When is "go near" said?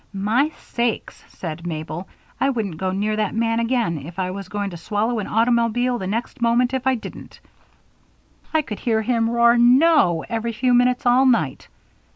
2.79-3.15